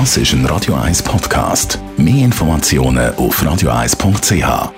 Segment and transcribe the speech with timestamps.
[0.00, 1.78] Das ist ein Radio 1 Podcast.
[1.96, 4.72] Mehr Informationen auf radio1.ch.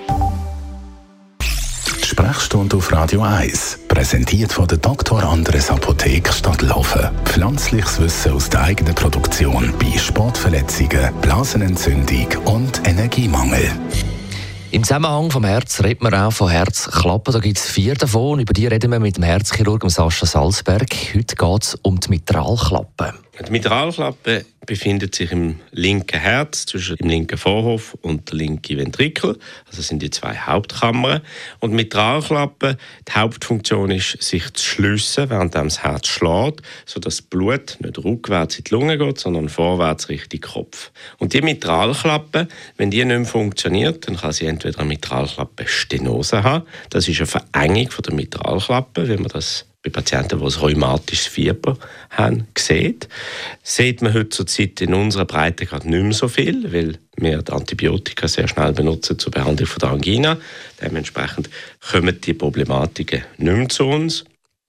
[1.41, 5.23] Die Sprechstunde auf Radio 1, präsentiert von der Dr.
[5.23, 7.09] Andres Apotheke Stadtlaufen.
[7.25, 13.71] Pflanzliches Wissen aus der eigenen Produktion bei Sportverletzungen, Blasenentzündung und Energiemangel.
[14.69, 17.33] Im Zusammenhang vom Herz redet man auch von Herzklappen.
[17.33, 18.39] Da gibt es vier davon.
[18.39, 20.93] Über die reden wir mit dem Herzchirurgen Sascha Salzberg.
[21.15, 23.15] Heute geht es um die Mitralklappe.
[23.45, 29.37] Die Mitralklappe befindet sich im linken Herz, zwischen dem linken Vorhof und der linken Ventrikel.
[29.67, 31.21] Also sind die zwei Hauptkammern.
[31.59, 37.21] Und die Mitralklappe, die Hauptfunktion ist, sich zu schliessen, während das Herz schlägt, sodass das
[37.21, 40.91] Blut nicht rückwärts in die Lunge geht, sondern vorwärts Richtung Kopf.
[41.19, 42.47] Und die Mitralklappe,
[42.77, 46.65] wenn die nicht mehr funktioniert, dann kann sie entweder eine Mitralklappenstenose haben.
[46.89, 51.77] Das ist eine Verengung der Mitralklappe, wenn man das bei Patienten, die ein rheumatisches Fieber
[52.09, 53.07] haben, sieht.
[53.63, 58.27] Sieht man Zeit in unserer Breite gerade nicht mehr so viel, weil wir die Antibiotika
[58.27, 60.37] sehr schnell benutzen zur Behandlung von der Angina.
[60.81, 61.49] Dementsprechend
[61.91, 64.25] kommen die Problematiken nicht mehr zu uns.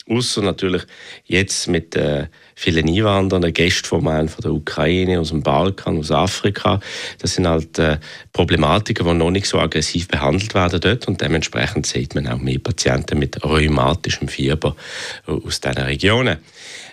[0.08, 0.82] Außer natürlich
[1.24, 2.28] jetzt mit äh,
[2.58, 6.80] vielen Einwanderern, Gästen von von der Ukraine, aus dem Balkan, aus Afrika.
[7.20, 7.98] Das sind halt äh,
[8.32, 12.58] Problematiken, die noch nicht so aggressiv behandelt werden dort und dementsprechend sieht man auch mehr
[12.58, 14.74] Patienten mit rheumatischem Fieber
[15.26, 16.38] aus diesen Regionen.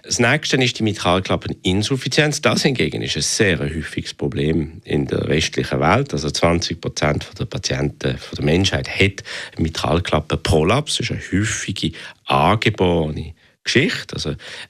[0.04, 2.42] Das nächste ist die Mitralklappeninsuffizienz.
[2.42, 6.14] Das hingegen ist ein sehr häufiges Problem in der westlichen Welt.
[6.14, 9.24] Also 20 Prozent der Patienten von der Menschheit hat
[9.58, 10.98] Mitralklappenprolaps.
[10.98, 11.94] Das ist eine häufige
[12.26, 13.34] angeborene
[13.66, 14.16] Geschichte.
[14.16, 14.30] Also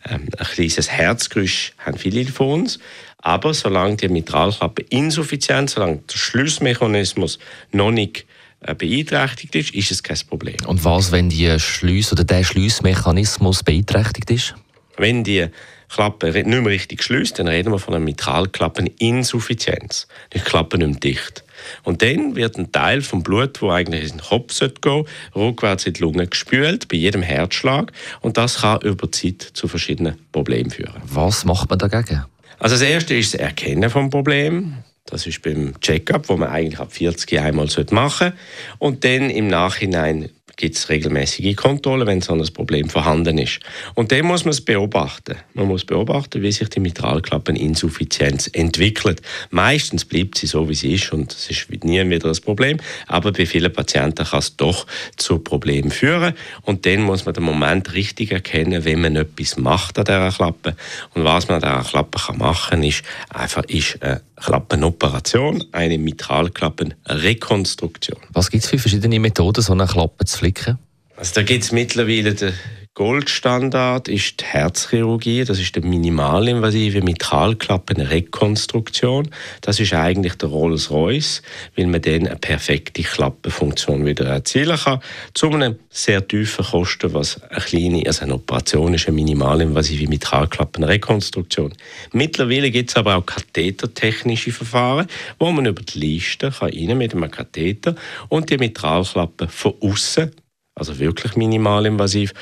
[0.10, 2.80] ähm, ein kleines Herzgeräusch haben viele von uns.
[3.20, 7.38] Aber solange die Mitralklappe insuffizienz, solange der Schlussmechanismus
[7.72, 8.26] noch nicht
[8.62, 10.58] äh, beeinträchtigt ist, ist es kein Problem.
[10.66, 14.56] Und was, wenn die Schluss oder der Schlussmechanismus beeinträchtigt ist?
[14.98, 15.48] Wenn die
[15.90, 20.08] Klappe nicht mehr richtig schließt, dann reden wir von einer Mitralklappeninsuffizienz.
[20.34, 21.44] Die Klappe nicht mehr dicht.
[21.84, 25.86] Und dann wird ein Teil vom Blut, wo eigentlich in den Kopf gehen sollte, rückwärts
[25.86, 27.92] in die Lunge gespült, bei jedem Herzschlag.
[28.22, 31.02] Und das kann über Zeit zu verschiedenen Problemen führen.
[31.06, 32.26] Was macht man dagegen?
[32.60, 34.74] Also das Erste ist das Erkennen des Problems.
[35.08, 38.34] Das ist beim Check-up, wo man eigentlich ab 40 einmal machen sollte.
[38.80, 43.60] Und dann im Nachhinein gibt es regelmäßige Kontrollen, wenn so ein Problem vorhanden ist.
[43.94, 45.36] Und dann muss man es beobachten.
[45.54, 49.22] Man muss beobachten, wie sich die Mitralklappeninsuffizienz entwickelt.
[49.50, 52.78] Meistens bleibt sie so, wie sie ist und es ist nie wieder ein Problem.
[53.08, 56.34] Aber bei vielen Patienten kann es doch zu Problemen führen.
[56.62, 60.76] Und dann muss man den Moment richtig erkennen, wenn man etwas macht an dieser Klappe.
[61.14, 65.98] Und was man an dieser Klappe kann machen kann, ist einfach ist eine Klappenoperation, eine
[65.98, 68.20] Mitralklappenrekonstruktion.
[68.34, 70.78] Was gibt es für verschiedene Methoden, so eine Klappe zu flicken?
[71.18, 72.54] Also da gibt es mittlerweile den
[72.96, 79.30] Goldstandard ist die Herzchirurgie, das ist die minimalinvasive Mitralklappenrekonstruktion.
[79.60, 81.42] Das ist eigentlich der Rolls-Royce,
[81.76, 85.02] weil man dann eine perfekte Klappenfunktion wieder erzielen kann,
[85.34, 91.74] zu einem sehr tiefen Kosten, was eine kleine, also eine Operation ist, eine minimalinvasive Mitralklappenrekonstruktion.
[92.14, 95.08] Mittlerweile gibt es aber auch kathetertechnische Verfahren,
[95.38, 97.94] wo man über die Liste kann rein mit einem Katheter
[98.30, 100.32] und die Mitralklappe von außen
[100.76, 102.34] also wirklich minimalinvasiv,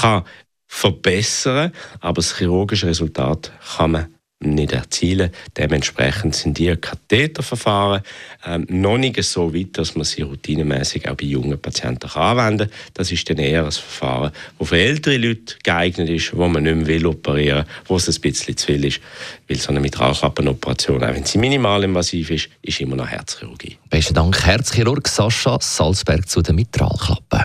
[0.00, 0.24] kann
[0.66, 4.06] verbessern, aber das chirurgische Resultat kann man
[4.42, 5.30] nicht erzielen.
[5.56, 8.02] Dementsprechend sind die Katheterverfahren
[8.46, 12.70] ähm, noch nicht so weit, dass man sie routinemäßig auch bei jungen Patienten kann anwenden
[12.70, 12.78] kann.
[12.94, 16.74] Das ist dann eher ein Verfahren, das für ältere Leute geeignet ist, wo man nicht
[16.74, 19.00] mehr will operieren will, wo es ein bisschen zu viel ist.
[19.46, 23.76] Weil so eine Mitralklappenoperation, auch wenn sie minimalinvasiv ist, ist immer noch Herzchirurgie.
[23.90, 27.44] Besten Dank, Herzchirurg Sascha Salzberg zu der Mitralklappe.